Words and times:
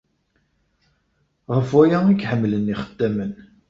Ɣef 1.55 1.69
waya 1.75 1.97
ay 2.05 2.17
k-ḥemmlen 2.17 2.71
yixeddamen. 2.71 3.31